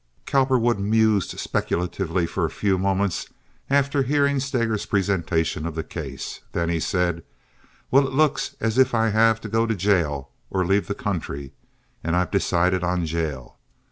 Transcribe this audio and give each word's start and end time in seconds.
Cowperwood 0.25 0.79
mused 0.79 1.37
speculatively 1.39 2.25
for 2.25 2.43
a 2.43 2.49
few 2.49 2.79
moments 2.79 3.27
after 3.69 4.01
hearing 4.01 4.39
Steger's 4.39 4.87
presentation 4.87 5.63
of 5.67 5.75
the 5.75 5.83
case. 5.83 6.39
Then 6.53 6.69
he 6.69 6.79
said: 6.79 7.21
"Well, 7.91 8.07
it 8.07 8.13
looks 8.13 8.55
as 8.59 8.79
if 8.79 8.95
I 8.95 9.09
have 9.09 9.39
to 9.41 9.47
go 9.47 9.67
to 9.67 9.75
jail 9.75 10.31
or 10.49 10.65
leave 10.65 10.87
the 10.87 10.95
country, 10.95 11.51
and 12.03 12.15
I've 12.15 12.31
decided 12.31 12.83
on 12.83 13.05
jail. 13.05 13.59